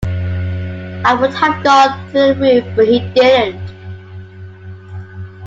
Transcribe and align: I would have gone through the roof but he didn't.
I 1.05 1.13
would 1.13 1.29
have 1.35 1.63
gone 1.63 2.09
through 2.09 2.33
the 2.33 2.39
roof 2.39 2.75
but 2.75 2.87
he 2.87 3.01
didn't. 3.13 3.61